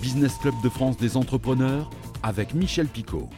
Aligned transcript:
Business 0.00 0.36
Club 0.38 0.54
de 0.62 0.68
France 0.68 0.96
des 0.96 1.16
entrepreneurs 1.16 1.90
avec 2.22 2.54
Michel 2.54 2.86
Picot. 2.86 3.28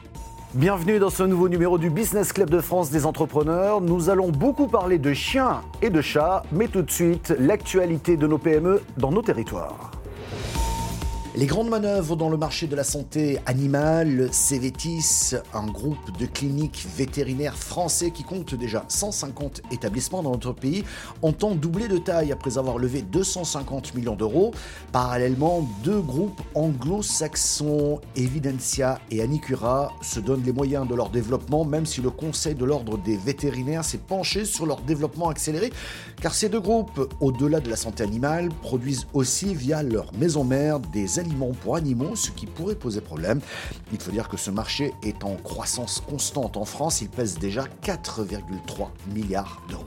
Bienvenue 0.54 0.98
dans 0.98 1.10
ce 1.10 1.22
nouveau 1.22 1.48
numéro 1.48 1.78
du 1.78 1.90
Business 1.90 2.32
Club 2.32 2.50
de 2.50 2.60
France 2.60 2.90
des 2.90 3.06
entrepreneurs. 3.06 3.80
Nous 3.80 4.10
allons 4.10 4.30
beaucoup 4.30 4.66
parler 4.66 4.98
de 4.98 5.12
chiens 5.12 5.62
et 5.80 5.90
de 5.90 6.02
chats, 6.02 6.42
mais 6.52 6.68
tout 6.68 6.82
de 6.82 6.90
suite, 6.90 7.34
l'actualité 7.38 8.16
de 8.16 8.26
nos 8.26 8.38
PME 8.38 8.82
dans 8.98 9.10
nos 9.10 9.22
territoires. 9.22 9.90
Les 11.36 11.46
grandes 11.46 11.68
manœuvres 11.68 12.16
dans 12.16 12.28
le 12.28 12.36
marché 12.36 12.66
de 12.66 12.74
la 12.74 12.82
santé 12.82 13.38
animale, 13.46 14.30
Cévetis, 14.32 15.36
un 15.54 15.68
groupe 15.68 16.18
de 16.18 16.26
cliniques 16.26 16.84
vétérinaires 16.96 17.56
français 17.56 18.10
qui 18.10 18.24
compte 18.24 18.56
déjà 18.56 18.84
150 18.88 19.62
établissements 19.70 20.24
dans 20.24 20.32
notre 20.32 20.52
pays, 20.52 20.82
entend 21.22 21.54
doubler 21.54 21.86
de 21.86 21.98
taille 21.98 22.32
après 22.32 22.58
avoir 22.58 22.78
levé 22.78 23.02
250 23.02 23.94
millions 23.94 24.16
d'euros. 24.16 24.52
Parallèlement, 24.90 25.68
deux 25.84 26.00
groupes 26.00 26.40
anglo-saxons, 26.56 28.00
Evidentia 28.16 29.00
et 29.12 29.22
Anicura, 29.22 29.92
se 30.02 30.18
donnent 30.18 30.42
les 30.42 30.52
moyens 30.52 30.88
de 30.88 30.96
leur 30.96 31.10
développement, 31.10 31.64
même 31.64 31.86
si 31.86 32.00
le 32.00 32.10
Conseil 32.10 32.56
de 32.56 32.64
l'ordre 32.64 32.98
des 32.98 33.16
vétérinaires 33.16 33.84
s'est 33.84 33.98
penché 33.98 34.44
sur 34.44 34.66
leur 34.66 34.80
développement 34.80 35.28
accéléré, 35.28 35.72
car 36.20 36.34
ces 36.34 36.48
deux 36.48 36.60
groupes, 36.60 37.14
au-delà 37.20 37.60
de 37.60 37.70
la 37.70 37.76
santé 37.76 38.02
animale, 38.02 38.48
produisent 38.62 39.06
aussi 39.14 39.54
via 39.54 39.84
leur 39.84 40.12
maison 40.14 40.42
mère 40.42 40.80
des 40.80 41.19
aliments 41.20 41.52
pour 41.62 41.76
animaux, 41.76 42.16
ce 42.16 42.30
qui 42.30 42.46
pourrait 42.46 42.74
poser 42.74 43.00
problème. 43.00 43.40
Il 43.92 44.00
faut 44.00 44.10
dire 44.10 44.28
que 44.28 44.36
ce 44.36 44.50
marché 44.50 44.92
est 45.02 45.22
en 45.24 45.36
croissance 45.36 46.02
constante 46.06 46.56
en 46.56 46.64
France, 46.64 47.00
il 47.00 47.08
pèse 47.08 47.38
déjà 47.38 47.64
4,3 47.82 48.88
milliards 49.14 49.62
d'euros. 49.68 49.84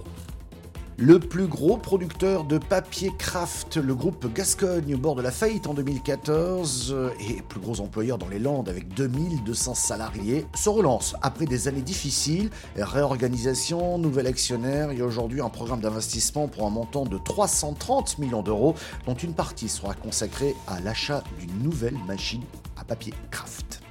Le 0.98 1.20
plus 1.20 1.48
gros 1.48 1.78
producteur 1.78 2.44
de 2.44 2.60
papier 2.60 3.12
craft, 3.18 3.78
le 3.78 3.96
groupe 3.96 4.32
Gascogne, 4.32 4.94
au 4.94 4.98
bord 5.00 5.16
de 5.16 5.24
la 5.24 5.32
faillite 5.32 5.66
en 5.66 5.74
2014, 5.74 6.96
et 7.20 7.42
plus 7.42 7.60
gros 7.60 7.82
employeur 7.82 8.20
dans 8.20 8.28
les 8.28 8.38
Landes 8.38 8.70
avec 8.70 8.94
2200 8.94 9.74
salariés, 9.74 10.46
se 10.54 10.70
relance 10.70 11.16
après 11.24 11.46
des 11.46 11.68
années 11.68 11.82
difficiles, 11.82 12.52
réorganisation, 12.78 13.98
nouvel 13.98 14.28
actionnaire 14.28 14.92
et 14.92 15.02
aujourd'hui 15.02 15.42
un 15.42 15.50
programme 15.50 15.82
d'investissement 15.82 16.48
pour 16.48 16.68
un 16.68 16.70
montant 16.70 17.06
de 17.06 17.18
330 17.18 18.20
millions 18.20 18.44
d'euros, 18.44 18.76
dont 19.08 19.16
une 19.16 19.34
partie 19.34 19.70
sera 19.70 19.96
consacrée 19.96 20.56
à 20.68 20.80
l'achat 20.80 21.24
d'une 21.40 21.64
nouvelle 21.64 21.98
machine 22.08 22.44
à 22.78 22.84
papier 22.84 23.14
craft. 23.32 23.83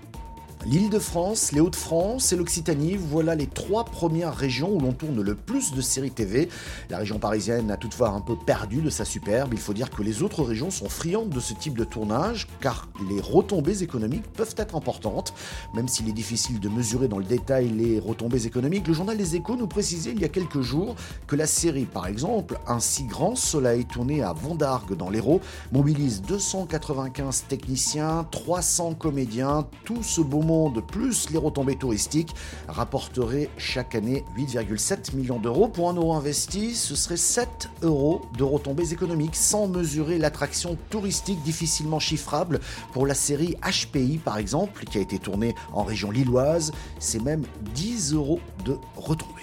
L'Île-de-France, 0.64 1.50
les 1.50 1.60
Hauts-de-France 1.60 2.32
et 2.32 2.36
l'Occitanie, 2.36 2.94
voilà 2.94 3.34
les 3.34 3.48
trois 3.48 3.84
premières 3.84 4.32
régions 4.32 4.72
où 4.72 4.78
l'on 4.78 4.92
tourne 4.92 5.20
le 5.20 5.34
plus 5.34 5.72
de 5.72 5.80
séries 5.80 6.12
TV. 6.12 6.48
La 6.88 6.98
région 6.98 7.18
parisienne 7.18 7.68
a 7.72 7.76
toutefois 7.76 8.10
un 8.10 8.20
peu 8.20 8.36
perdu 8.36 8.80
de 8.80 8.88
sa 8.88 9.04
superbe. 9.04 9.54
Il 9.54 9.58
faut 9.58 9.72
dire 9.72 9.90
que 9.90 10.04
les 10.04 10.22
autres 10.22 10.44
régions 10.44 10.70
sont 10.70 10.88
friandes 10.88 11.30
de 11.30 11.40
ce 11.40 11.52
type 11.52 11.76
de 11.76 11.82
tournage, 11.82 12.46
car 12.60 12.88
les 13.10 13.20
retombées 13.20 13.82
économiques 13.82 14.30
peuvent 14.34 14.54
être 14.56 14.76
importantes. 14.76 15.34
Même 15.74 15.88
s'il 15.88 16.08
est 16.08 16.12
difficile 16.12 16.60
de 16.60 16.68
mesurer 16.68 17.08
dans 17.08 17.18
le 17.18 17.24
détail 17.24 17.68
les 17.68 17.98
retombées 17.98 18.46
économiques, 18.46 18.86
le 18.86 18.94
journal 18.94 19.16
Les 19.16 19.34
Échos 19.34 19.56
nous 19.56 19.66
précisait 19.66 20.12
il 20.12 20.20
y 20.20 20.24
a 20.24 20.28
quelques 20.28 20.60
jours 20.60 20.94
que 21.26 21.34
la 21.34 21.48
série, 21.48 21.86
par 21.86 22.06
exemple, 22.06 22.56
Un 22.68 22.78
si 22.78 23.04
grand 23.04 23.34
soleil 23.34 23.84
tourné 23.84 24.22
à 24.22 24.32
Vendargue 24.32 24.96
dans 24.96 25.10
l'Hérault, 25.10 25.40
mobilise 25.72 26.22
295 26.22 27.46
techniciens, 27.48 28.28
300 28.30 28.94
comédiens, 28.94 29.66
tout 29.84 30.04
ce 30.04 30.20
beau 30.20 30.42
monde 30.42 30.51
plus 30.86 31.30
les 31.30 31.38
retombées 31.38 31.76
touristiques, 31.76 32.34
rapporteraient 32.68 33.48
chaque 33.56 33.94
année 33.94 34.24
8,7 34.36 35.14
millions 35.16 35.38
d'euros. 35.38 35.68
Pour 35.68 35.88
un 35.88 35.94
euro 35.94 36.14
investi, 36.14 36.74
ce 36.74 36.94
serait 36.94 37.16
7 37.16 37.70
euros 37.82 38.22
de 38.36 38.44
retombées 38.44 38.92
économiques, 38.92 39.36
sans 39.36 39.66
mesurer 39.66 40.18
l'attraction 40.18 40.76
touristique 40.90 41.42
difficilement 41.42 41.98
chiffrable 41.98 42.60
pour 42.92 43.06
la 43.06 43.14
série 43.14 43.56
HPI 43.62 44.18
par 44.18 44.38
exemple, 44.38 44.84
qui 44.84 44.98
a 44.98 45.00
été 45.00 45.18
tournée 45.18 45.54
en 45.72 45.82
région 45.82 46.10
lilloise. 46.10 46.72
C'est 46.98 47.22
même 47.22 47.44
10 47.74 48.14
euros 48.14 48.40
de 48.64 48.76
retombées. 48.96 49.41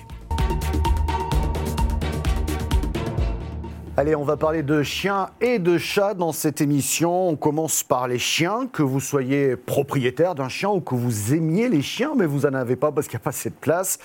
Allez, 4.00 4.16
on 4.16 4.24
va 4.24 4.38
parler 4.38 4.64
de 4.64 4.82
chiens 4.82 5.28
et 5.42 5.60
de 5.60 5.78
chats 5.78 6.14
dans 6.14 6.32
cette 6.32 6.62
émission. 6.62 7.28
On 7.28 7.36
commence 7.36 7.84
par 7.84 8.08
les 8.08 8.18
chiens, 8.18 8.70
que 8.72 8.82
vous 8.82 9.02
soyez 9.02 9.58
propriétaire 9.58 10.36
d'un 10.36 10.48
chien 10.48 10.70
ou 10.70 10.80
que 10.80 10.96
vous 10.96 11.34
aimiez 11.34 11.68
les 11.68 11.82
chiens, 11.82 12.14
mais 12.16 12.26
vous 12.26 12.48
n'en 12.48 12.54
avez 12.54 12.78
pas 12.78 12.94
parce 12.94 13.08
qu'il 13.08 13.18
n'y 13.18 13.24
a 13.24 13.26
pas 13.26 13.32
assez 13.32 13.50
de 13.50 13.56
place. 13.56 14.00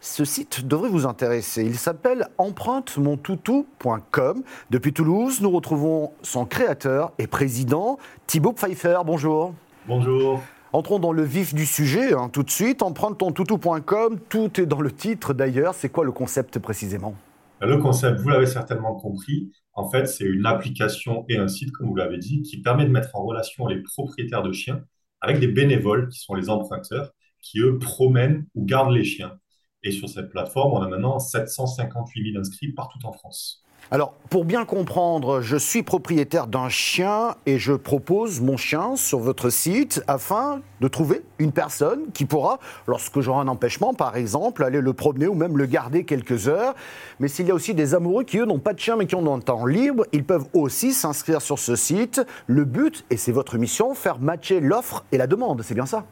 Ce 0.00 0.24
site 0.24 0.66
devrait 0.66 0.88
vous 0.88 1.06
intéresser. 1.06 1.62
Il 1.62 1.78
s'appelle 1.78 2.26
empruntemontoutou.com. 2.38 4.42
Depuis 4.70 4.92
Toulouse, 4.92 5.40
nous 5.40 5.52
retrouvons 5.52 6.10
son 6.22 6.44
créateur 6.44 7.12
et 7.20 7.28
président, 7.28 8.00
Thibaut 8.26 8.52
Pfeiffer. 8.52 8.98
Bonjour. 9.06 9.54
Bonjour. 9.86 10.42
Entrons 10.72 10.98
dans 10.98 11.12
le 11.12 11.22
vif 11.22 11.54
du 11.54 11.66
sujet 11.66 12.14
hein, 12.14 12.30
tout 12.32 12.42
de 12.42 12.50
suite. 12.50 12.82
Empruntemontoutou.com, 12.82 14.18
tout 14.28 14.60
est 14.60 14.66
dans 14.66 14.80
le 14.80 14.90
titre 14.90 15.34
d'ailleurs. 15.34 15.76
C'est 15.76 15.90
quoi 15.90 16.04
le 16.04 16.10
concept 16.10 16.58
précisément? 16.58 17.14
Le 17.60 17.78
concept, 17.78 18.20
vous 18.20 18.28
l'avez 18.28 18.46
certainement 18.46 18.94
compris, 18.94 19.50
en 19.72 19.88
fait, 19.88 20.06
c'est 20.06 20.24
une 20.24 20.46
application 20.46 21.24
et 21.28 21.36
un 21.36 21.48
site, 21.48 21.72
comme 21.72 21.88
vous 21.88 21.96
l'avez 21.96 22.18
dit, 22.18 22.42
qui 22.42 22.60
permet 22.60 22.84
de 22.84 22.90
mettre 22.90 23.14
en 23.14 23.24
relation 23.24 23.66
les 23.66 23.82
propriétaires 23.82 24.42
de 24.42 24.52
chiens 24.52 24.82
avec 25.20 25.40
des 25.40 25.48
bénévoles 25.48 26.08
qui 26.08 26.18
sont 26.18 26.34
les 26.34 26.50
emprunteurs, 26.50 27.12
qui 27.40 27.60
eux 27.60 27.78
promènent 27.78 28.46
ou 28.54 28.64
gardent 28.64 28.92
les 28.92 29.04
chiens. 29.04 29.38
Et 29.82 29.90
sur 29.90 30.08
cette 30.08 30.30
plateforme, 30.30 30.72
on 30.74 30.82
a 30.82 30.88
maintenant 30.88 31.18
758 31.18 32.32
000 32.32 32.40
inscrits 32.40 32.72
partout 32.72 32.98
en 33.04 33.12
France. 33.12 33.62
Alors, 33.92 34.14
pour 34.30 34.44
bien 34.44 34.64
comprendre, 34.64 35.40
je 35.40 35.56
suis 35.56 35.84
propriétaire 35.84 36.48
d'un 36.48 36.68
chien 36.68 37.36
et 37.46 37.60
je 37.60 37.72
propose 37.72 38.40
mon 38.40 38.56
chien 38.56 38.96
sur 38.96 39.20
votre 39.20 39.48
site 39.48 40.02
afin 40.08 40.60
de 40.80 40.88
trouver 40.88 41.22
une 41.38 41.52
personne 41.52 42.10
qui 42.12 42.24
pourra, 42.24 42.58
lorsque 42.88 43.20
j'aurai 43.20 43.38
un 43.38 43.48
empêchement 43.48 43.94
par 43.94 44.16
exemple, 44.16 44.64
aller 44.64 44.80
le 44.80 44.92
promener 44.92 45.28
ou 45.28 45.34
même 45.34 45.56
le 45.56 45.66
garder 45.66 46.04
quelques 46.04 46.48
heures. 46.48 46.74
Mais 47.20 47.28
s'il 47.28 47.46
y 47.46 47.52
a 47.52 47.54
aussi 47.54 47.74
des 47.74 47.94
amoureux 47.94 48.24
qui, 48.24 48.38
eux, 48.38 48.44
n'ont 48.44 48.58
pas 48.58 48.72
de 48.72 48.80
chien 48.80 48.96
mais 48.96 49.06
qui 49.06 49.14
ont 49.14 49.32
un 49.32 49.38
temps 49.38 49.66
libre, 49.66 50.04
ils 50.12 50.24
peuvent 50.24 50.46
aussi 50.52 50.92
s'inscrire 50.92 51.40
sur 51.40 51.60
ce 51.60 51.76
site. 51.76 52.20
Le 52.48 52.64
but, 52.64 53.04
et 53.10 53.16
c'est 53.16 53.30
votre 53.30 53.56
mission, 53.56 53.94
faire 53.94 54.18
matcher 54.18 54.58
l'offre 54.58 55.04
et 55.12 55.16
la 55.16 55.28
demande. 55.28 55.62
C'est 55.62 55.74
bien 55.74 55.86
ça? 55.86 56.04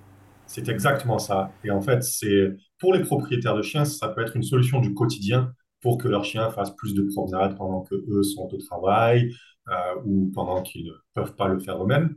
C'est 0.47 0.69
exactement 0.69 1.19
ça. 1.19 1.51
Et 1.65 1.73
en 1.73 1.81
fait, 1.81 2.05
c'est 2.05 2.53
pour 2.79 2.95
les 2.95 3.01
propriétaires 3.01 3.57
de 3.57 3.63
chiens, 3.63 3.85
ça 3.85 4.09
peut 4.09 4.23
être 4.23 4.37
une 4.37 4.45
solution 4.45 4.79
du 4.79 4.95
quotidien 4.95 5.51
pour 5.85 5.99
que 5.99 6.09
leurs 6.09 6.25
chiens 6.25 6.51
fassent 6.51 6.75
plus 6.75 6.95
de 6.95 7.03
promenades 7.03 7.59
pendant 7.59 7.83
que 7.83 7.95
eux 8.09 8.23
sont 8.23 8.49
au 8.51 8.57
travail 8.57 9.35
euh, 9.69 9.97
ou 10.07 10.31
pendant 10.35 10.63
qu'ils 10.63 10.87
ne 10.87 10.93
peuvent 11.13 11.35
pas 11.37 11.47
le 11.47 11.59
faire 11.61 11.83
eux-mêmes. 11.83 12.17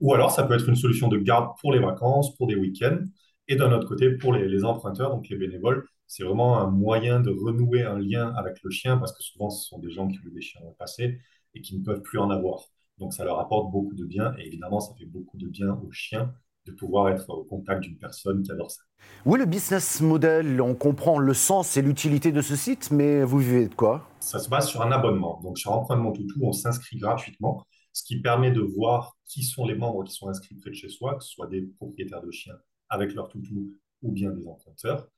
Ou 0.00 0.12
alors, 0.14 0.30
ça 0.30 0.42
peut 0.44 0.52
être 0.54 0.68
une 0.68 0.76
solution 0.76 1.08
de 1.08 1.16
garde 1.16 1.56
pour 1.60 1.72
les 1.72 1.78
vacances, 1.78 2.36
pour 2.36 2.46
des 2.46 2.56
week-ends. 2.56 3.02
Et 3.48 3.56
d'un 3.56 3.72
autre 3.72 3.88
côté, 3.88 4.10
pour 4.18 4.34
les, 4.34 4.64
emprunteurs, 4.66 5.10
donc 5.10 5.28
les 5.30 5.36
bénévoles, 5.36 5.86
c'est 6.06 6.24
vraiment 6.24 6.60
un 6.60 6.70
moyen 6.70 7.20
de 7.20 7.30
renouer 7.30 7.84
un 7.84 7.98
lien 7.98 8.34
avec 8.36 8.62
le 8.62 8.70
chien 8.70 8.98
parce 8.98 9.16
que 9.16 9.22
souvent, 9.22 9.48
ce 9.48 9.66
sont 9.66 9.78
des 9.78 9.90
gens 9.90 10.06
qui 10.06 10.18
ont 10.18 10.28
eu 10.28 10.32
des 10.32 10.42
chiens 10.42 10.60
dans 10.60 10.68
le 10.68 10.76
passé 10.76 11.18
et 11.54 11.62
qui 11.62 11.78
ne 11.78 11.82
peuvent 11.82 12.02
plus 12.02 12.18
en 12.18 12.28
avoir. 12.28 12.64
Donc, 12.98 13.14
ça 13.14 13.24
leur 13.24 13.40
apporte 13.40 13.72
beaucoup 13.72 13.94
de 13.94 14.04
bien 14.04 14.34
et 14.38 14.46
évidemment, 14.46 14.80
ça 14.80 14.94
fait 14.98 15.06
beaucoup 15.06 15.38
de 15.38 15.48
bien 15.48 15.72
aux 15.72 15.90
chiens 15.90 16.34
de 16.66 16.72
pouvoir 16.72 17.08
être 17.08 17.28
au 17.30 17.44
contact 17.44 17.82
d'une 17.82 17.96
personne 17.96 18.42
qui 18.42 18.52
adore 18.52 18.70
ça. 18.70 18.82
Oui, 19.24 19.38
le 19.38 19.46
business 19.46 20.00
model, 20.00 20.60
on 20.60 20.74
comprend 20.74 21.18
le 21.18 21.34
sens 21.34 21.76
et 21.76 21.82
l'utilité 21.82 22.32
de 22.32 22.42
ce 22.42 22.56
site, 22.56 22.90
mais 22.90 23.24
vous 23.24 23.38
vivez 23.38 23.68
de 23.68 23.74
quoi? 23.74 24.08
Ça 24.20 24.38
se 24.38 24.48
base 24.48 24.68
sur 24.68 24.82
un 24.82 24.92
abonnement. 24.92 25.40
Donc 25.42 25.58
sur 25.58 25.72
Empreinte 25.72 26.00
Mon 26.00 26.12
Toutou, 26.12 26.40
on 26.42 26.52
s'inscrit 26.52 26.98
gratuitement, 26.98 27.66
ce 27.92 28.04
qui 28.04 28.20
permet 28.20 28.50
de 28.50 28.60
voir 28.60 29.16
qui 29.24 29.42
sont 29.42 29.66
les 29.66 29.74
membres 29.74 30.04
qui 30.04 30.12
sont 30.12 30.28
inscrits 30.28 30.54
près 30.56 30.70
de 30.70 30.74
chez 30.74 30.88
soi, 30.88 31.16
que 31.16 31.24
ce 31.24 31.30
soit 31.30 31.46
des 31.46 31.62
propriétaires 31.62 32.22
de 32.22 32.30
chiens 32.30 32.56
avec 32.88 33.14
leur 33.14 33.28
toutou 33.28 33.72
ou 34.02 34.12
bien 34.12 34.30
des 34.30 34.46
emprunteurs. 34.46 35.08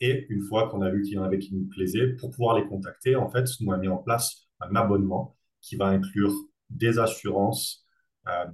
Et 0.00 0.26
une 0.28 0.42
fois 0.42 0.68
qu'on 0.68 0.82
a 0.82 0.90
vu 0.90 1.02
qu'il 1.02 1.14
y 1.14 1.18
en 1.18 1.24
avait 1.24 1.38
qui 1.38 1.54
nous 1.54 1.66
plaisaient, 1.66 2.08
pour 2.14 2.30
pouvoir 2.30 2.56
les 2.56 2.66
contacter, 2.66 3.16
en 3.16 3.28
fait, 3.28 3.48
nous 3.60 3.72
a 3.72 3.78
mis 3.78 3.88
en 3.88 3.98
place 3.98 4.48
un 4.60 4.74
abonnement 4.76 5.36
qui 5.60 5.76
va 5.76 5.86
inclure 5.86 6.32
des 6.70 6.98
assurances, 6.98 7.84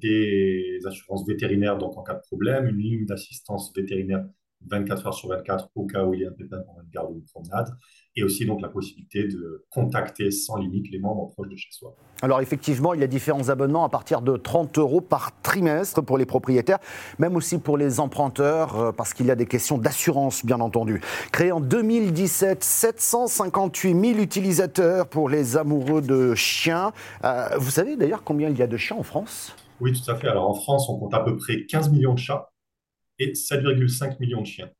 des 0.00 0.78
assurances 0.86 1.26
vétérinaires, 1.26 1.78
donc 1.78 1.96
en 1.96 2.02
cas 2.02 2.14
de 2.14 2.20
problème, 2.20 2.66
une 2.66 2.78
ligne 2.78 3.06
d'assistance 3.06 3.72
vétérinaire 3.74 4.24
24 4.70 5.06
heures 5.06 5.14
sur 5.14 5.28
24 5.28 5.70
au 5.74 5.86
cas 5.86 6.04
où 6.04 6.14
il 6.14 6.20
y 6.20 6.24
a 6.24 6.28
un 6.28 6.32
pépin 6.32 6.58
pendant 6.66 6.80
une 6.82 6.90
garde 6.90 7.10
ou 7.10 7.16
une 7.16 7.24
promenade, 7.24 7.68
et 8.16 8.22
aussi 8.22 8.46
donc 8.46 8.60
la 8.60 8.68
possibilité 8.68 9.26
de 9.26 9.64
contacter 9.70 10.30
sans 10.30 10.56
limite 10.56 10.90
les 10.90 10.98
membres 10.98 11.30
proches 11.30 11.48
de 11.48 11.56
chez 11.56 11.70
soi. 11.70 11.96
Alors 12.22 12.40
effectivement, 12.40 12.94
il 12.94 13.00
y 13.00 13.04
a 13.04 13.06
différents 13.06 13.48
abonnements 13.48 13.84
à 13.84 13.88
partir 13.88 14.22
de 14.22 14.36
30 14.36 14.78
euros 14.78 15.00
par 15.00 15.40
trimestre 15.42 16.02
pour 16.02 16.16
les 16.16 16.26
propriétaires, 16.26 16.78
même 17.18 17.36
aussi 17.36 17.58
pour 17.58 17.76
les 17.76 18.00
emprunteurs, 18.00 18.78
euh, 18.78 18.92
parce 18.92 19.12
qu'il 19.14 19.26
y 19.26 19.30
a 19.30 19.36
des 19.36 19.46
questions 19.46 19.78
d'assurance, 19.78 20.44
bien 20.44 20.60
entendu. 20.60 21.00
Créé 21.32 21.52
en 21.52 21.60
2017, 21.60 22.62
758 22.62 24.00
000 24.00 24.20
utilisateurs 24.20 25.06
pour 25.06 25.28
les 25.28 25.56
amoureux 25.56 26.02
de 26.02 26.34
chiens. 26.34 26.92
Euh, 27.24 27.48
vous 27.58 27.70
savez 27.70 27.96
d'ailleurs 27.96 28.22
combien 28.24 28.48
il 28.48 28.58
y 28.58 28.62
a 28.62 28.66
de 28.66 28.76
chiens 28.76 28.96
en 28.96 29.02
France? 29.02 29.54
Oui, 29.80 29.92
tout 29.92 30.10
à 30.10 30.16
fait. 30.16 30.28
Alors 30.28 30.48
en 30.48 30.54
France, 30.54 30.88
on 30.88 30.98
compte 30.98 31.14
à 31.14 31.20
peu 31.20 31.36
près 31.36 31.66
15 31.66 31.90
millions 31.90 32.14
de 32.14 32.18
chats 32.18 32.48
et 33.18 33.32
7,5 33.32 34.16
millions 34.20 34.40
de 34.40 34.46
chiens. 34.46 34.70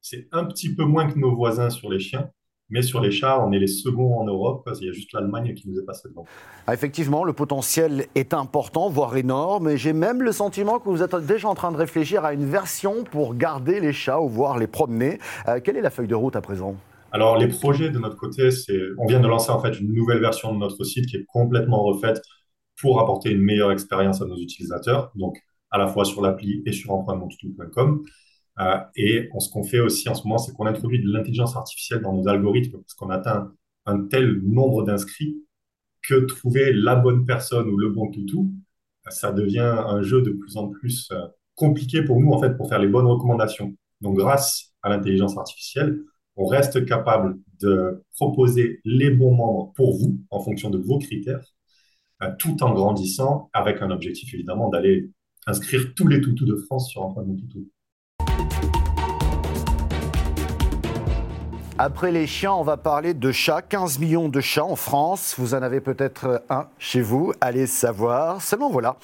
C'est 0.00 0.26
un 0.32 0.44
petit 0.44 0.74
peu 0.74 0.84
moins 0.84 1.10
que 1.10 1.18
nos 1.18 1.34
voisins 1.34 1.70
sur 1.70 1.90
les 1.90 2.00
chiens, 2.00 2.28
Mais 2.70 2.82
sur 2.82 3.00
les 3.00 3.10
chats, 3.10 3.44
on 3.44 3.52
est 3.52 3.58
les 3.58 3.66
seconds 3.66 4.18
en 4.18 4.24
Europe. 4.24 4.68
Il 4.80 4.86
y 4.86 4.88
a 4.88 4.92
juste 4.92 5.12
l'Allemagne 5.12 5.54
qui 5.54 5.68
nous 5.68 5.78
est 5.78 5.84
passée 5.84 6.08
devant. 6.08 6.24
Ah, 6.66 6.72
effectivement, 6.72 7.22
le 7.22 7.34
potentiel 7.34 8.06
est 8.14 8.32
important, 8.32 8.88
voire 8.88 9.16
énorme. 9.16 9.68
Et 9.68 9.76
j'ai 9.76 9.92
même 9.92 10.22
le 10.22 10.32
sentiment 10.32 10.78
que 10.78 10.88
vous 10.88 11.02
êtes 11.02 11.14
déjà 11.14 11.48
en 11.48 11.54
train 11.54 11.70
de 11.70 11.76
réfléchir 11.76 12.24
à 12.24 12.32
une 12.32 12.46
version 12.46 13.04
pour 13.04 13.34
garder 13.34 13.78
les 13.78 13.92
chats 13.92 14.20
ou 14.20 14.28
voir 14.28 14.58
les 14.58 14.66
promener. 14.66 15.18
Euh, 15.48 15.60
quelle 15.62 15.76
est 15.76 15.82
la 15.82 15.90
feuille 15.90 16.08
de 16.08 16.14
route 16.14 16.34
à 16.34 16.40
présent? 16.40 16.76
Alors, 17.12 17.36
les 17.36 17.48
projets 17.48 17.90
de 17.90 17.98
notre 17.98 18.16
côté, 18.16 18.50
c'est, 18.50 18.80
on 18.96 19.06
vient 19.06 19.20
de 19.20 19.28
lancer 19.28 19.50
en 19.50 19.60
fait 19.60 19.78
une 19.78 19.92
nouvelle 19.92 20.20
version 20.20 20.54
de 20.54 20.58
notre 20.58 20.82
site 20.82 21.06
qui 21.06 21.16
est 21.16 21.26
complètement 21.26 21.82
refaite 21.82 22.22
pour 22.80 23.00
apporter 23.00 23.30
une 23.30 23.42
meilleure 23.42 23.70
expérience 23.70 24.22
à 24.22 24.24
nos 24.24 24.38
utilisateurs, 24.38 25.12
donc 25.14 25.38
à 25.72 25.78
la 25.78 25.88
fois 25.88 26.04
sur 26.04 26.22
l'appli 26.22 26.62
et 26.66 26.72
sur 26.72 26.92
empruntemontoutou.com. 26.92 28.02
Euh, 28.60 28.78
et 28.94 29.28
ce 29.38 29.50
qu'on 29.50 29.64
fait 29.64 29.80
aussi 29.80 30.08
en 30.08 30.14
ce 30.14 30.24
moment, 30.24 30.38
c'est 30.38 30.52
qu'on 30.52 30.66
introduit 30.66 31.02
de 31.02 31.10
l'intelligence 31.10 31.56
artificielle 31.56 32.02
dans 32.02 32.12
nos 32.12 32.28
algorithmes 32.28 32.78
parce 32.78 32.94
qu'on 32.94 33.10
atteint 33.10 33.52
un 33.86 34.04
tel 34.04 34.40
nombre 34.42 34.84
d'inscrits 34.84 35.36
que 36.02 36.14
trouver 36.26 36.72
la 36.72 36.96
bonne 36.96 37.24
personne 37.24 37.68
ou 37.68 37.76
le 37.76 37.88
bon 37.88 38.10
toutou, 38.10 38.52
ça 39.08 39.32
devient 39.32 39.60
un 39.60 40.02
jeu 40.02 40.22
de 40.22 40.30
plus 40.30 40.56
en 40.56 40.68
plus 40.68 41.08
euh, 41.12 41.26
compliqué 41.54 42.02
pour 42.02 42.20
nous 42.20 42.30
en 42.30 42.40
fait 42.40 42.56
pour 42.56 42.68
faire 42.68 42.78
les 42.78 42.88
bonnes 42.88 43.06
recommandations. 43.06 43.74
Donc 44.00 44.16
grâce 44.16 44.74
à 44.82 44.90
l'intelligence 44.90 45.36
artificielle, 45.36 46.02
on 46.36 46.46
reste 46.46 46.84
capable 46.86 47.38
de 47.60 48.02
proposer 48.16 48.80
les 48.84 49.10
bons 49.10 49.34
membres 49.34 49.72
pour 49.74 49.96
vous 49.96 50.18
en 50.30 50.40
fonction 50.40 50.70
de 50.70 50.78
vos 50.78 50.98
critères, 50.98 51.44
euh, 52.22 52.30
tout 52.38 52.62
en 52.62 52.72
grandissant 52.74 53.50
avec 53.52 53.82
un 53.82 53.90
objectif 53.90 54.32
évidemment 54.34 54.68
d'aller 54.68 55.10
inscrire 55.46 55.94
tous 55.94 56.06
les 56.06 56.20
toutous 56.20 56.46
de 56.46 56.56
France 56.56 56.90
sur 56.90 57.04
un 57.04 57.12
point 57.12 57.24
de 57.24 57.38
toutou. 57.38 57.68
Après 61.78 62.12
les 62.12 62.28
chiens, 62.28 62.52
on 62.52 62.62
va 62.62 62.76
parler 62.76 63.12
de 63.12 63.32
chats. 63.32 63.62
15 63.62 63.98
millions 63.98 64.28
de 64.28 64.40
chats 64.40 64.64
en 64.64 64.76
France. 64.76 65.34
Vous 65.38 65.54
en 65.54 65.62
avez 65.62 65.80
peut-être 65.80 66.44
un 66.48 66.68
chez 66.78 67.00
vous. 67.00 67.32
Allez 67.40 67.66
savoir. 67.66 68.40
Seulement 68.40 68.70
voilà. 68.70 68.98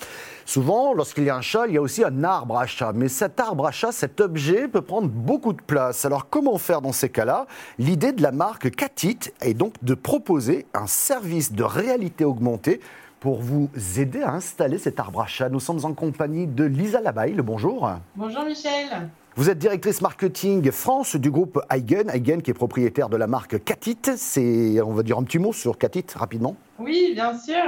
Souvent, 0.44 0.92
lorsqu'il 0.94 1.24
y 1.24 1.30
a 1.30 1.36
un 1.36 1.40
chat, 1.40 1.66
il 1.66 1.74
y 1.74 1.76
a 1.78 1.82
aussi 1.82 2.04
un 2.04 2.22
arbre 2.22 2.56
à 2.56 2.66
chat. 2.66 2.92
Mais 2.92 3.08
cet 3.08 3.40
arbre 3.40 3.66
à 3.66 3.72
chat, 3.72 3.90
cet 3.90 4.20
objet 4.20 4.68
peut 4.68 4.82
prendre 4.82 5.08
beaucoup 5.08 5.54
de 5.54 5.62
place. 5.62 6.04
Alors 6.04 6.28
comment 6.28 6.56
faire 6.58 6.80
dans 6.80 6.92
ces 6.92 7.08
cas-là? 7.08 7.46
L'idée 7.78 8.12
de 8.12 8.22
la 8.22 8.32
marque 8.32 8.70
Catit 8.70 9.18
est 9.40 9.54
donc 9.54 9.74
de 9.82 9.94
proposer 9.94 10.66
un 10.72 10.86
service 10.86 11.52
de 11.52 11.64
réalité 11.64 12.24
augmentée 12.24 12.80
pour 13.20 13.40
vous 13.40 13.68
aider 13.96 14.22
à 14.22 14.32
installer 14.32 14.78
cet 14.78 15.00
arbre 15.00 15.20
à 15.20 15.26
chat. 15.26 15.48
Nous 15.48 15.60
sommes 15.60 15.84
en 15.84 15.94
compagnie 15.94 16.46
de 16.46 16.64
Lisa 16.64 17.00
Labaille. 17.00 17.34
Le 17.34 17.42
bonjour. 17.42 17.90
Bonjour 18.16 18.44
Michel. 18.44 19.10
Vous 19.38 19.48
êtes 19.48 19.58
directrice 19.58 20.00
marketing 20.00 20.72
France 20.72 21.14
du 21.14 21.30
groupe 21.30 21.60
Eigen, 21.70 22.10
Eigen 22.10 22.42
qui 22.42 22.50
est 22.50 22.54
propriétaire 22.54 23.08
de 23.08 23.16
la 23.16 23.28
marque 23.28 23.62
Catit. 23.62 23.96
C'est, 24.16 24.80
on 24.80 24.92
va 24.92 25.04
dire 25.04 25.16
un 25.16 25.22
petit 25.22 25.38
mot 25.38 25.52
sur 25.52 25.78
Catit 25.78 26.06
rapidement. 26.16 26.56
Oui, 26.80 27.12
bien 27.14 27.38
sûr. 27.38 27.62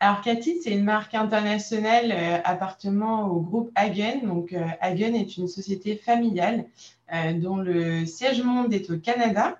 Alors 0.00 0.22
Catit, 0.22 0.62
c'est 0.62 0.72
une 0.72 0.84
marque 0.84 1.14
internationale 1.14 2.12
euh, 2.12 2.38
appartenant 2.44 3.28
au 3.28 3.40
groupe 3.40 3.70
Eigen. 3.76 4.26
Donc 4.26 4.54
euh, 4.54 4.64
Eigen 4.80 5.14
est 5.14 5.36
une 5.36 5.48
société 5.48 5.96
familiale 5.96 6.64
euh, 7.12 7.34
dont 7.34 7.58
le 7.58 8.06
siège 8.06 8.42
monde 8.42 8.72
est 8.72 8.90
au 8.90 8.98
Canada. 8.98 9.58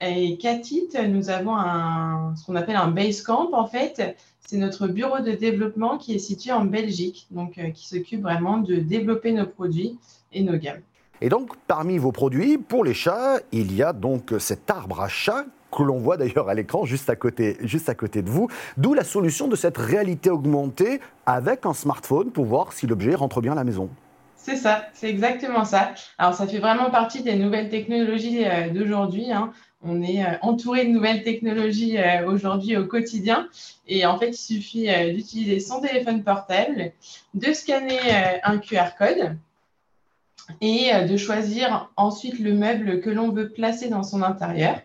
Et 0.00 0.38
Catit, 0.38 0.88
nous 1.08 1.30
avons 1.30 1.56
un, 1.56 2.34
ce 2.36 2.46
qu'on 2.46 2.56
appelle 2.56 2.76
un 2.76 2.88
base 2.88 3.22
camp 3.22 3.50
en 3.52 3.66
fait. 3.66 4.16
C'est 4.40 4.56
notre 4.56 4.88
bureau 4.88 5.20
de 5.20 5.32
développement 5.32 5.98
qui 5.98 6.14
est 6.14 6.18
situé 6.18 6.52
en 6.52 6.64
Belgique, 6.64 7.26
donc 7.30 7.60
qui 7.74 7.86
s'occupe 7.86 8.22
vraiment 8.22 8.58
de 8.58 8.76
développer 8.76 9.32
nos 9.32 9.46
produits 9.46 9.98
et 10.32 10.42
nos 10.42 10.56
gammes. 10.56 10.80
Et 11.20 11.28
donc, 11.28 11.54
parmi 11.66 11.98
vos 11.98 12.12
produits, 12.12 12.56
pour 12.56 12.82
les 12.82 12.94
chats, 12.94 13.40
il 13.52 13.74
y 13.74 13.82
a 13.82 13.92
donc 13.92 14.32
cet 14.38 14.70
arbre 14.70 15.02
à 15.02 15.08
chat 15.08 15.44
que 15.70 15.82
l'on 15.82 15.98
voit 15.98 16.16
d'ailleurs 16.16 16.48
à 16.48 16.54
l'écran 16.54 16.84
juste 16.84 17.10
à 17.10 17.16
côté, 17.16 17.58
juste 17.60 17.88
à 17.88 17.94
côté 17.94 18.22
de 18.22 18.30
vous. 18.30 18.48
D'où 18.76 18.94
la 18.94 19.04
solution 19.04 19.46
de 19.46 19.54
cette 19.54 19.76
réalité 19.76 20.30
augmentée 20.30 21.00
avec 21.26 21.66
un 21.66 21.74
smartphone 21.74 22.30
pour 22.30 22.46
voir 22.46 22.72
si 22.72 22.86
l'objet 22.86 23.14
rentre 23.14 23.40
bien 23.40 23.52
à 23.52 23.56
la 23.56 23.64
maison. 23.64 23.90
C'est 24.36 24.56
ça, 24.56 24.86
c'est 24.94 25.10
exactement 25.10 25.64
ça. 25.64 25.92
Alors, 26.16 26.32
ça 26.32 26.46
fait 26.46 26.58
vraiment 26.58 26.90
partie 26.90 27.22
des 27.22 27.36
nouvelles 27.36 27.68
technologies 27.68 28.46
euh, 28.46 28.70
d'aujourd'hui. 28.70 29.30
Hein. 29.30 29.52
On 29.82 30.02
est 30.02 30.24
euh, 30.24 30.36
entouré 30.42 30.84
de 30.84 30.90
nouvelles 30.90 31.22
technologies 31.22 31.98
euh, 31.98 32.26
aujourd'hui 32.26 32.76
au 32.76 32.86
quotidien. 32.86 33.48
Et 33.86 34.04
en 34.06 34.18
fait, 34.18 34.28
il 34.28 34.36
suffit 34.36 34.88
d'utiliser 35.12 35.60
son 35.60 35.80
téléphone 35.80 36.22
portable, 36.22 36.92
de 37.34 37.52
scanner 37.52 37.98
un 38.44 38.58
QR 38.58 38.90
code 38.98 39.36
et 40.60 40.94
euh, 40.94 41.06
de 41.06 41.16
choisir 41.16 41.90
ensuite 41.96 42.38
le 42.38 42.54
meuble 42.54 43.00
que 43.00 43.10
l'on 43.10 43.30
veut 43.30 43.50
placer 43.50 43.88
dans 43.88 44.02
son 44.02 44.22
intérieur. 44.22 44.80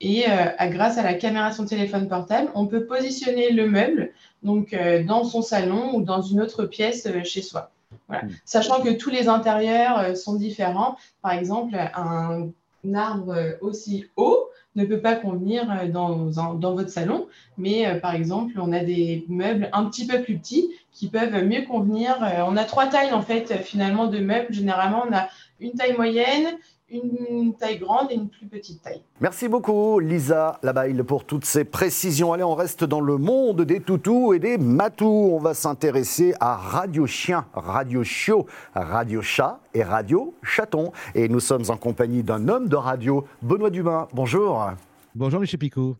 Et 0.00 0.26
euh, 0.28 0.46
grâce 0.68 0.98
à 0.98 1.02
la 1.02 1.14
caméra 1.14 1.50
de 1.50 1.54
son 1.54 1.66
téléphone 1.66 2.08
portable, 2.08 2.50
on 2.54 2.66
peut 2.66 2.86
positionner 2.86 3.50
le 3.50 3.68
meuble 3.68 4.12
donc 4.42 4.72
euh, 4.72 5.02
dans 5.02 5.24
son 5.24 5.42
salon 5.42 5.94
ou 5.94 6.02
dans 6.02 6.22
une 6.22 6.40
autre 6.40 6.64
pièce 6.66 7.08
chez 7.24 7.42
soi. 7.42 7.70
Voilà. 8.06 8.24
Hmm. 8.24 8.30
Sachant 8.44 8.80
que 8.80 8.90
tous 8.90 9.10
les 9.10 9.28
intérieurs 9.28 10.16
sont 10.16 10.34
différents. 10.34 10.96
Par 11.20 11.32
exemple, 11.32 11.74
un 11.94 12.48
arbre 12.94 13.56
aussi 13.60 14.06
haut 14.16 14.48
ne 14.76 14.84
peut 14.84 15.00
pas 15.00 15.16
convenir 15.16 15.66
dans, 15.92 16.30
dans 16.54 16.74
votre 16.74 16.90
salon, 16.90 17.26
mais 17.56 17.98
par 18.00 18.14
exemple, 18.14 18.52
on 18.58 18.72
a 18.72 18.80
des 18.80 19.24
meubles 19.28 19.68
un 19.72 19.84
petit 19.86 20.06
peu 20.06 20.22
plus 20.22 20.38
petits 20.38 20.70
qui 20.98 21.08
peuvent 21.08 21.44
mieux 21.44 21.62
convenir. 21.62 22.22
Euh, 22.22 22.42
on 22.46 22.56
a 22.56 22.64
trois 22.64 22.86
tailles 22.86 23.12
en 23.12 23.22
fait 23.22 23.62
finalement 23.62 24.08
de 24.08 24.18
meubles. 24.18 24.52
Généralement, 24.52 25.04
on 25.08 25.14
a 25.14 25.28
une 25.60 25.72
taille 25.72 25.96
moyenne, 25.96 26.58
une 26.90 27.54
taille 27.58 27.78
grande 27.78 28.10
et 28.10 28.14
une 28.14 28.28
plus 28.28 28.46
petite 28.46 28.82
taille. 28.82 29.02
Merci 29.20 29.48
beaucoup 29.48 29.98
Lisa 29.98 30.58
Labaille 30.62 30.94
pour 31.02 31.24
toutes 31.24 31.44
ces 31.44 31.64
précisions. 31.64 32.32
Allez, 32.32 32.44
on 32.44 32.54
reste 32.54 32.84
dans 32.84 33.00
le 33.00 33.18
monde 33.18 33.62
des 33.62 33.80
toutous 33.80 34.32
et 34.32 34.38
des 34.38 34.56
matous. 34.56 35.30
On 35.32 35.38
va 35.38 35.54
s'intéresser 35.54 36.34
à 36.40 36.56
Radio 36.56 37.06
Chien, 37.06 37.44
Radio 37.52 38.04
Chiot, 38.04 38.46
Radio 38.74 39.20
Chat 39.20 39.60
et 39.74 39.82
Radio 39.82 40.34
Chaton. 40.42 40.92
Et 41.14 41.28
nous 41.28 41.40
sommes 41.40 41.64
en 41.68 41.76
compagnie 41.76 42.22
d'un 42.22 42.48
homme 42.48 42.68
de 42.68 42.76
radio, 42.76 43.26
Benoît 43.42 43.70
Dumas. 43.70 44.08
Bonjour. 44.12 44.70
Bonjour 45.18 45.40
Michel 45.40 45.58
Picot. 45.58 45.96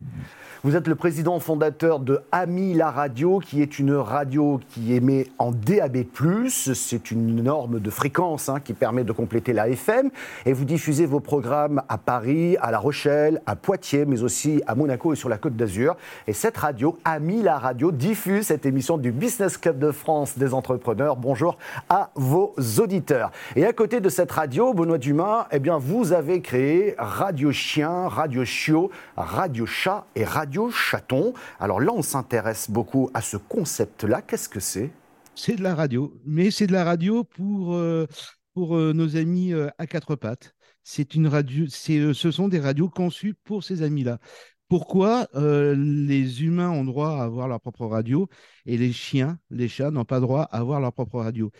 Vous 0.63 0.77
êtes 0.77 0.87
le 0.87 0.95
président 0.95 1.39
fondateur 1.39 1.99
de 1.99 2.21
Ami 2.31 2.73
la 2.73 2.89
radio, 2.89 3.39
qui 3.39 3.61
est 3.61 3.77
une 3.77 3.93
radio 3.93 4.61
qui 4.69 4.93
émet 4.93 5.27
en 5.39 5.51
DAB+. 5.51 6.05
C'est 6.49 7.11
une 7.11 7.43
norme 7.43 7.81
de 7.81 7.89
fréquence 7.89 8.47
hein, 8.47 8.61
qui 8.61 8.71
permet 8.71 9.03
de 9.03 9.11
compléter 9.11 9.51
la 9.51 9.67
FM. 9.67 10.09
Et 10.45 10.53
vous 10.53 10.63
diffusez 10.63 11.05
vos 11.05 11.19
programmes 11.19 11.81
à 11.89 11.97
Paris, 11.97 12.55
à 12.61 12.71
La 12.71 12.79
Rochelle, 12.79 13.41
à 13.45 13.57
Poitiers, 13.57 14.05
mais 14.05 14.23
aussi 14.23 14.61
à 14.67 14.75
Monaco 14.75 15.11
et 15.11 15.17
sur 15.17 15.27
la 15.27 15.37
Côte 15.37 15.57
d'Azur. 15.57 15.97
Et 16.25 16.31
cette 16.31 16.55
radio, 16.55 16.97
Ami 17.03 17.41
la 17.41 17.57
radio, 17.57 17.91
diffuse 17.91 18.47
cette 18.47 18.65
émission 18.65 18.97
du 18.97 19.11
Business 19.11 19.57
Club 19.57 19.79
de 19.79 19.91
France 19.91 20.37
des 20.37 20.53
entrepreneurs. 20.53 21.17
Bonjour 21.17 21.57
à 21.89 22.11
vos 22.15 22.53
auditeurs. 22.79 23.31
Et 23.57 23.65
à 23.65 23.73
côté 23.73 23.99
de 23.99 24.07
cette 24.07 24.31
radio, 24.31 24.73
Benoît 24.73 24.97
Dumas, 24.97 25.47
eh 25.51 25.59
bien, 25.59 25.77
vous 25.77 26.13
avez 26.13 26.39
créé 26.39 26.95
Radio 26.97 27.51
Chien, 27.51 28.07
Radio 28.07 28.45
Chiot, 28.45 28.91
Radio 29.17 29.65
Chat 29.65 30.05
et 30.15 30.23
Radio 30.23 30.71
chaton. 30.71 31.33
Alors 31.59 31.79
là, 31.79 31.91
on 31.93 32.01
s'intéresse 32.01 32.69
beaucoup 32.69 33.09
à 33.13 33.21
ce 33.21 33.37
concept-là. 33.37 34.21
Qu'est-ce 34.21 34.49
que 34.49 34.59
c'est? 34.59 34.91
C'est 35.35 35.55
de 35.55 35.63
la 35.63 35.73
radio, 35.73 36.13
mais 36.25 36.51
c'est 36.51 36.67
de 36.67 36.73
la 36.73 36.83
radio 36.83 37.23
pour, 37.23 37.73
euh, 37.73 38.07
pour 38.53 38.75
euh, 38.75 38.91
nos 38.91 39.15
amis 39.15 39.53
euh, 39.53 39.69
à 39.77 39.87
quatre 39.87 40.15
pattes. 40.15 40.53
C'est 40.83 41.15
une 41.15 41.27
radio, 41.27 41.65
c'est, 41.69 42.13
ce 42.13 42.29
sont 42.29 42.49
des 42.49 42.59
radios 42.59 42.89
conçues 42.89 43.35
pour 43.45 43.63
ces 43.63 43.81
amis-là. 43.81 44.19
Pourquoi 44.67 45.27
les 45.33 46.43
humains 46.43 46.69
ont 46.69 46.83
droit 46.83 47.11
à 47.11 47.23
avoir 47.23 47.47
leur 47.47 47.59
propre 47.59 47.85
radio 47.85 48.27
et 48.65 48.77
les 48.77 48.91
chiens, 48.91 49.39
les 49.49 49.67
chats 49.67 49.91
n'ont 49.91 50.05
pas 50.05 50.19
droit 50.19 50.43
à 50.43 50.59
avoir 50.59 50.79
leur 50.79 50.93
propre 50.93 51.21
radio? 51.21 51.51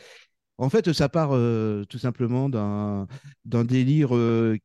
En 0.58 0.70
fait, 0.70 0.92
ça 0.94 1.10
part 1.10 1.32
tout 1.90 1.98
simplement 1.98 2.50
d'un 2.50 3.08
délire 3.46 4.10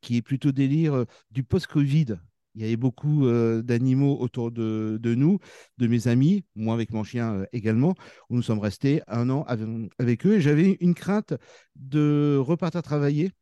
qui 0.02 0.16
est 0.18 0.22
plutôt 0.22 0.52
délire 0.52 1.06
du 1.30 1.42
post-Covid 1.42 2.16
il 2.54 2.62
y 2.62 2.64
avait 2.64 2.76
beaucoup 2.76 3.26
d'animaux 3.62 4.18
autour 4.20 4.50
de, 4.50 4.98
nous, 5.02 5.38
de 5.78 5.86
mes 5.86 6.08
amis, 6.08 6.44
moi 6.54 6.74
avec 6.74 6.92
mon 6.92 7.04
chien 7.04 7.44
également, 7.52 7.94
où 8.30 8.36
nous 8.36 8.42
sommes 8.42 8.60
restés 8.60 9.02
un 9.08 9.28
an 9.30 9.44
avec, 9.98 10.26
eux. 10.26 10.34
Et 10.34 10.40
j'avais 10.40 10.76
une 10.80 10.94
crainte 10.94 11.34
de 11.76 12.36
repartir 12.40 12.82
travailler 12.82 13.32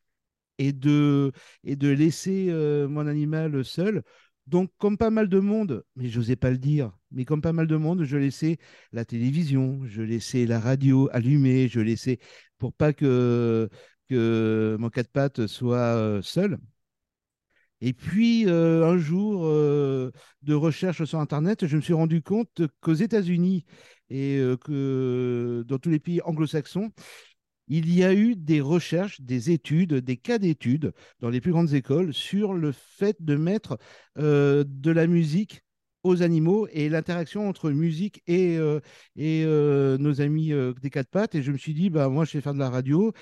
et 0.59 0.73
de, 0.73 1.33
et 1.65 1.77
de 1.77 1.89
laisser 1.89 2.51
mon 2.89 3.07
animal 3.07 3.65
seul. 3.65 4.03
Donc, 4.47 4.71
comme 4.79 4.99
pas 4.99 5.11
mal 5.11 5.29
de 5.29 5.39
monde, 5.39 5.85
mais 5.95 6.09
je 6.09 6.19
n'osais 6.19 6.37
pas 6.37 6.51
le 6.51 6.59
dire, 6.59 6.91
mais 7.13 7.25
comme 7.25 7.41
pas 7.41 7.53
mal 7.53 7.67
de 7.67 7.77
monde, 7.77 8.05
je 8.05 8.17
laissais 8.17 8.59
la 8.93 9.05
télévision, 9.05 9.81
je 9.87 10.03
laissais 10.03 10.47
la 10.47 10.59
radio 10.59 11.09
allumée, 11.13 11.69
je 11.69 11.81
laissais 11.81 12.19
pour 12.59 12.73
pas 12.73 12.93
que, 12.93 13.69
que 14.09 14.77
mon 14.81 14.91
quatre 14.91 15.11
pattes 15.11 15.47
soit 15.47 16.21
seul. 16.23 16.59
Et 17.85 17.93
puis, 17.93 18.47
euh, 18.47 18.87
un 18.87 18.97
jour 18.97 19.43
euh, 19.45 20.13
de 20.43 20.55
recherche 20.55 21.05
sur 21.05 21.19
Internet, 21.19 21.67
je 21.67 21.77
me 21.77 21.83
suis 21.83 21.93
rendu 21.93 22.23
compte 22.23 22.63
qu'aux 22.81 22.95
États-Unis 22.95 23.65
et 24.09 24.37
euh, 24.39 24.57
que 24.57 25.65
dans 25.67 25.79
tous 25.79 25.91
les 25.91 25.99
pays 25.99 26.21
anglo-saxons, 26.23 26.93
il 27.67 27.93
y 27.93 28.05
a 28.05 28.15
eu 28.15 28.37
des 28.37 28.61
recherches, 28.61 29.21
des 29.21 29.51
études, 29.51 29.95
des 29.95 30.17
cas 30.17 30.39
d'études 30.39 30.93
dans 31.19 31.29
les 31.29 31.41
plus 31.41 31.51
grandes 31.51 31.75
écoles 31.75 32.15
sur 32.15 32.55
le 32.55 32.71
fait 32.71 33.17
de 33.21 33.35
mettre 33.37 33.79
de 34.17 34.91
la 34.91 35.07
musique 35.07 35.63
aux 36.05 36.23
animaux 36.23 36.69
et 36.73 36.89
l'interaction 36.89 37.49
entre 37.49 37.71
musique 37.71 38.23
et, 38.27 38.59
et 39.17 39.45
nos 39.47 40.21
amis 40.21 40.53
des 40.83 40.91
quatre 40.91 41.09
pattes. 41.09 41.35
Et 41.35 41.43
je 41.43 41.53
me 41.53 41.57
suis 41.57 41.73
dit, 41.73 41.89
bah, 41.89 42.09
moi, 42.09 42.25
je 42.25 42.33
vais 42.33 42.43
faire 42.43 42.55
de 42.55 42.59
la 42.59 42.71
radio. 42.71 43.13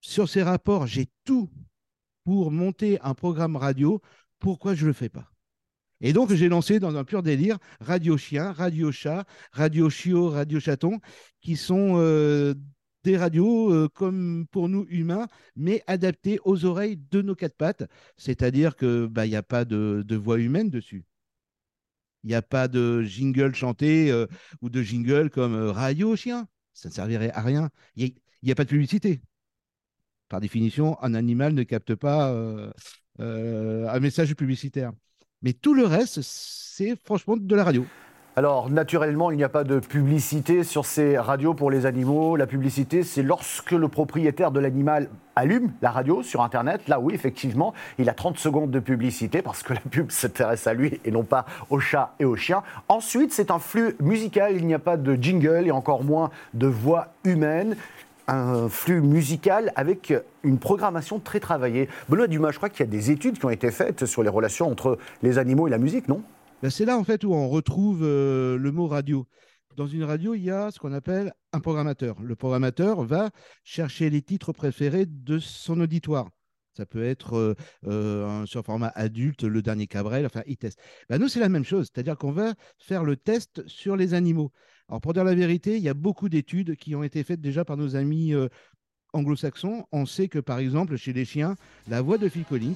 Sur 0.00 0.28
ces 0.28 0.42
rapports, 0.42 0.86
j'ai 0.86 1.08
tout 1.24 1.48
pour 2.24 2.50
monter 2.50 3.00
un 3.02 3.14
programme 3.14 3.56
radio. 3.56 4.00
Pourquoi 4.38 4.74
je 4.74 4.82
ne 4.82 4.88
le 4.88 4.92
fais 4.92 5.08
pas? 5.08 5.30
Et 6.00 6.12
donc, 6.12 6.32
j'ai 6.32 6.48
lancé 6.48 6.80
dans 6.80 6.96
un 6.96 7.04
pur 7.04 7.22
délire 7.22 7.58
Radio 7.80 8.16
Chien, 8.16 8.52
Radio 8.52 8.90
Chat, 8.90 9.24
Radio 9.52 9.88
Chiot, 9.88 10.30
Radio 10.30 10.58
Chaton, 10.58 11.00
qui 11.40 11.56
sont 11.56 11.96
des 13.04 13.16
radios 13.16 13.72
euh, 13.72 13.88
comme 13.88 14.46
pour 14.50 14.68
nous 14.68 14.86
humains, 14.88 15.28
mais 15.56 15.82
adaptées 15.86 16.38
aux 16.44 16.64
oreilles 16.64 17.00
de 17.10 17.22
nos 17.22 17.34
quatre 17.34 17.56
pattes. 17.56 17.84
C'est-à-dire 18.16 18.76
qu'il 18.76 19.08
bah, 19.10 19.26
n'y 19.26 19.36
a 19.36 19.42
pas 19.42 19.64
de, 19.64 20.16
voix 20.16 20.38
humaine 20.38 20.70
dessus. 20.70 21.04
Il 22.24 22.28
n'y 22.28 22.34
a 22.34 22.42
pas 22.42 22.68
de 22.68 23.02
jingle 23.02 23.54
chanté 23.54 24.10
euh, 24.10 24.26
ou 24.60 24.70
de 24.70 24.82
jingle 24.82 25.30
comme 25.30 25.54
euh, 25.54 25.72
Radio 25.72 26.14
Chien. 26.14 26.46
Ça 26.72 26.88
ne 26.88 26.94
servirait 26.94 27.32
à 27.32 27.42
rien. 27.42 27.70
Il 27.96 28.14
n'y 28.42 28.52
a, 28.52 28.54
pas 28.54 28.64
de 28.64 28.70
publicité. 28.70 29.20
Par 30.32 30.40
définition, 30.40 30.96
un 31.02 31.12
animal 31.12 31.52
ne 31.52 31.62
capte 31.62 31.94
pas 31.94 32.34
un 33.18 34.00
message 34.00 34.34
publicitaire. 34.34 34.92
Mais 35.42 35.52
tout 35.52 35.74
le 35.74 35.84
reste, 35.84 36.20
c'est 36.22 36.96
franchement 37.04 37.36
de 37.36 37.54
la 37.54 37.64
radio. 37.64 37.84
Alors, 38.34 38.70
naturellement, 38.70 39.30
il 39.30 39.36
n'y 39.36 39.44
a 39.44 39.50
pas 39.50 39.62
de 39.62 39.78
publicité 39.78 40.64
sur 40.64 40.86
ces 40.86 41.18
radios 41.18 41.52
pour 41.52 41.70
les 41.70 41.84
animaux. 41.84 42.36
La 42.36 42.46
publicité, 42.46 43.02
c'est 43.02 43.22
lorsque 43.22 43.72
le 43.72 43.88
propriétaire 43.88 44.52
de 44.52 44.58
l'animal 44.58 45.10
allume 45.36 45.70
la 45.82 45.90
radio 45.90 46.22
sur 46.22 46.40
Internet. 46.40 46.88
Là, 46.88 46.98
oui, 46.98 47.12
effectivement, 47.12 47.74
il 47.98 48.08
a 48.08 48.14
30 48.14 48.38
secondes 48.38 48.70
de 48.70 48.80
publicité 48.80 49.42
parce 49.42 49.62
que 49.62 49.74
la 49.74 49.80
pub 49.80 50.10
s'intéresse 50.10 50.66
à 50.66 50.72
lui 50.72 50.98
et 51.04 51.10
non 51.10 51.24
pas 51.24 51.44
au 51.68 51.78
chat 51.78 52.14
et 52.20 52.24
au 52.24 52.34
chien. 52.34 52.62
Ensuite, 52.88 53.34
c'est 53.34 53.50
un 53.50 53.58
flux 53.58 53.96
musical. 54.00 54.56
Il 54.56 54.66
n'y 54.66 54.72
a 54.72 54.78
pas 54.78 54.96
de 54.96 55.14
jingle 55.14 55.66
et 55.66 55.70
encore 55.70 56.02
moins 56.02 56.30
de 56.54 56.66
voix 56.66 57.08
humaine 57.24 57.76
un 58.28 58.68
flux 58.68 59.00
musical 59.00 59.72
avec 59.76 60.12
une 60.42 60.58
programmation 60.58 61.18
très 61.18 61.40
travaillée. 61.40 61.88
Benoît 62.08 62.26
Dumas, 62.26 62.50
je 62.50 62.56
crois 62.56 62.68
qu'il 62.68 62.80
y 62.80 62.88
a 62.88 62.90
des 62.90 63.10
études 63.10 63.38
qui 63.38 63.44
ont 63.44 63.50
été 63.50 63.70
faites 63.70 64.06
sur 64.06 64.22
les 64.22 64.28
relations 64.28 64.70
entre 64.70 64.98
les 65.22 65.38
animaux 65.38 65.66
et 65.66 65.70
la 65.70 65.78
musique, 65.78 66.08
non? 66.08 66.22
Ben, 66.62 66.70
c'est 66.70 66.84
là 66.84 66.96
en 66.96 67.04
fait 67.04 67.24
où 67.24 67.34
on 67.34 67.48
retrouve 67.48 68.02
euh, 68.02 68.56
le 68.56 68.70
mot 68.70 68.86
radio. 68.86 69.26
Dans 69.76 69.86
une 69.86 70.04
radio, 70.04 70.34
il 70.34 70.42
y 70.42 70.50
a 70.50 70.70
ce 70.70 70.78
qu'on 70.78 70.92
appelle 70.92 71.32
un 71.52 71.60
programmateur. 71.60 72.20
Le 72.22 72.36
programmateur 72.36 73.02
va 73.02 73.30
chercher 73.64 74.10
les 74.10 74.22
titres 74.22 74.52
préférés 74.52 75.06
de 75.06 75.38
son 75.38 75.80
auditoire. 75.80 76.28
Ça 76.76 76.86
peut 76.86 77.04
être 77.04 77.36
euh, 77.36 77.54
euh, 77.86 78.46
sur 78.46 78.64
format 78.64 78.92
adulte, 78.94 79.44
le 79.44 79.60
dernier 79.60 79.86
Cabrel, 79.86 80.24
enfin, 80.24 80.42
il 80.46 80.56
teste. 80.56 80.78
Ben, 81.08 81.18
nous, 81.18 81.28
c'est 81.28 81.40
la 81.40 81.48
même 81.48 81.64
chose, 81.64 81.90
c'est-à-dire 81.92 82.16
qu'on 82.16 82.32
va 82.32 82.54
faire 82.78 83.04
le 83.04 83.16
test 83.16 83.66
sur 83.66 83.96
les 83.96 84.14
animaux. 84.14 84.52
Alors, 84.92 85.00
pour 85.00 85.14
dire 85.14 85.24
la 85.24 85.34
vérité, 85.34 85.78
il 85.78 85.82
y 85.82 85.88
a 85.88 85.94
beaucoup 85.94 86.28
d'études 86.28 86.76
qui 86.76 86.94
ont 86.94 87.02
été 87.02 87.24
faites 87.24 87.40
déjà 87.40 87.64
par 87.64 87.78
nos 87.78 87.96
amis 87.96 88.34
anglo-saxons. 89.14 89.86
On 89.90 90.04
sait 90.04 90.28
que, 90.28 90.38
par 90.38 90.58
exemple, 90.58 90.96
chez 90.96 91.14
les 91.14 91.24
chiens, 91.24 91.56
la 91.88 92.02
voix 92.02 92.18
de 92.18 92.28
Phil 92.28 92.44
Collins 92.44 92.74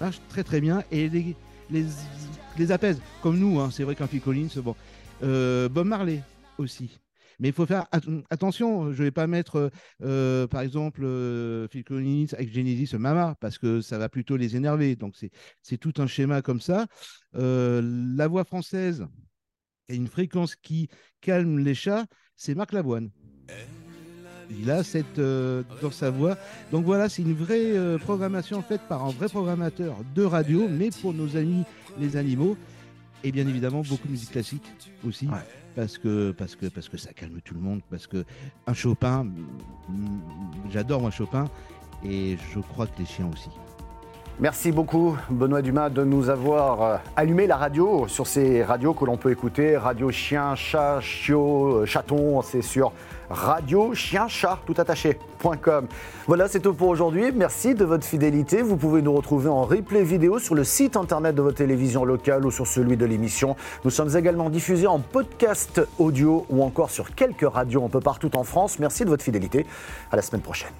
marche 0.00 0.18
très 0.30 0.42
très 0.42 0.62
bien 0.62 0.82
et 0.90 1.10
les, 1.10 1.36
les, 1.70 2.72
apaise, 2.72 3.02
comme 3.22 3.38
nous. 3.38 3.60
Hein. 3.60 3.68
C'est 3.70 3.84
vrai 3.84 3.94
qu'un 3.94 4.06
Phil 4.06 4.22
Collins, 4.22 4.48
bon. 4.64 4.74
Euh, 5.22 5.68
Bob 5.68 5.86
Marley 5.86 6.22
aussi. 6.56 6.98
Mais 7.38 7.48
il 7.48 7.54
faut 7.54 7.66
faire 7.66 7.86
attention, 8.30 8.92
je 8.92 8.98
ne 8.98 9.04
vais 9.04 9.10
pas 9.10 9.26
mettre, 9.26 9.70
euh, 10.02 10.46
par 10.46 10.62
exemple, 10.62 11.02
euh, 11.04 11.68
Phil 11.68 11.84
Collins 11.84 12.28
avec 12.32 12.50
Genesis 12.50 12.96
Mama, 12.96 13.34
parce 13.40 13.58
que 13.58 13.82
ça 13.82 13.98
va 13.98 14.08
plutôt 14.08 14.38
les 14.38 14.56
énerver. 14.56 14.96
Donc, 14.96 15.16
c'est 15.60 15.76
tout 15.76 15.92
un 15.98 16.06
schéma 16.06 16.40
comme 16.40 16.62
ça. 16.62 16.86
la 17.34 18.26
voix 18.26 18.44
française, 18.44 19.06
une 19.94 20.08
fréquence 20.08 20.56
qui 20.56 20.88
calme 21.20 21.58
les 21.58 21.74
chats, 21.74 22.06
c'est 22.36 22.54
Marc 22.54 22.72
Lavoine 22.72 23.10
il 24.58 24.70
a 24.70 24.82
cette 24.82 25.18
euh, 25.18 25.62
dans 25.82 25.90
sa 25.90 26.10
voix. 26.10 26.36
Donc 26.72 26.84
voilà, 26.84 27.08
c'est 27.08 27.22
une 27.22 27.34
vraie 27.34 27.76
euh, 27.76 27.98
programmation 27.98 28.62
faite 28.62 28.82
par 28.88 29.04
un 29.04 29.10
vrai 29.10 29.28
programmateur 29.28 29.96
de 30.14 30.24
radio, 30.24 30.68
mais 30.68 30.90
pour 30.90 31.14
nos 31.14 31.36
amis 31.36 31.64
les 31.98 32.16
animaux. 32.16 32.56
Et 33.22 33.32
bien 33.32 33.46
évidemment, 33.46 33.82
beaucoup 33.82 34.06
de 34.06 34.12
musique 34.12 34.30
classique 34.30 34.64
aussi. 35.06 35.28
Parce 35.76 35.98
que, 35.98 36.32
parce, 36.32 36.56
que, 36.56 36.66
parce 36.66 36.88
que 36.88 36.96
ça 36.96 37.12
calme 37.12 37.40
tout 37.44 37.54
le 37.54 37.60
monde. 37.60 37.80
Parce 37.90 38.06
que 38.06 38.24
un 38.66 38.74
Chopin, 38.74 39.26
j'adore 40.70 41.02
moi 41.02 41.10
Chopin. 41.10 41.44
Et 42.02 42.38
je 42.54 42.60
crois 42.60 42.86
que 42.86 42.98
les 42.98 43.04
chiens 43.04 43.30
aussi. 43.30 43.50
Merci 44.40 44.72
beaucoup 44.72 45.18
Benoît 45.28 45.60
Dumas 45.60 45.90
de 45.90 46.02
nous 46.02 46.30
avoir 46.30 46.82
euh, 46.82 46.96
allumé 47.14 47.46
la 47.46 47.58
radio 47.58 48.08
sur 48.08 48.26
ces 48.26 48.64
radios 48.64 48.94
que 48.94 49.04
l'on 49.04 49.18
peut 49.18 49.30
écouter. 49.30 49.76
Radio 49.76 50.10
Chien, 50.10 50.54
Chat, 50.54 51.00
Chiot, 51.02 51.84
Chaton, 51.84 52.40
c'est 52.40 52.62
sur 52.62 52.90
radio. 53.28 53.92
Voilà, 56.26 56.48
c'est 56.48 56.60
tout 56.60 56.72
pour 56.72 56.88
aujourd'hui. 56.88 57.32
Merci 57.32 57.74
de 57.74 57.84
votre 57.84 58.06
fidélité. 58.06 58.62
Vous 58.62 58.78
pouvez 58.78 59.02
nous 59.02 59.12
retrouver 59.12 59.50
en 59.50 59.64
replay 59.64 60.04
vidéo 60.04 60.38
sur 60.38 60.54
le 60.54 60.64
site 60.64 60.96
internet 60.96 61.34
de 61.34 61.42
votre 61.42 61.58
télévision 61.58 62.06
locale 62.06 62.46
ou 62.46 62.50
sur 62.50 62.66
celui 62.66 62.96
de 62.96 63.04
l'émission. 63.04 63.56
Nous 63.84 63.90
sommes 63.90 64.16
également 64.16 64.48
diffusés 64.48 64.86
en 64.86 65.00
podcast 65.00 65.82
audio 65.98 66.46
ou 66.48 66.62
encore 66.64 66.88
sur 66.88 67.14
quelques 67.14 67.46
radios 67.46 67.84
un 67.84 67.90
peu 67.90 68.00
partout 68.00 68.34
en 68.38 68.44
France. 68.44 68.78
Merci 68.78 69.04
de 69.04 69.10
votre 69.10 69.22
fidélité. 69.22 69.66
À 70.10 70.16
la 70.16 70.22
semaine 70.22 70.40
prochaine. 70.40 70.72